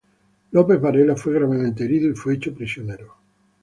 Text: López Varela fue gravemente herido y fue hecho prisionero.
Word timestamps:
López 0.53 0.81
Varela 0.81 1.15
fue 1.15 1.33
gravemente 1.35 1.83
herido 1.83 2.09
y 2.09 2.15
fue 2.15 2.33
hecho 2.33 2.55
prisionero. 2.55 3.17